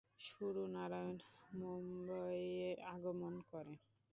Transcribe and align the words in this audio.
গুরু 0.35 0.63
নারায়ণ 0.75 1.17
মুম্বইয়ে 1.51 2.69
আগমন 2.93 3.33
করে। 3.49 3.73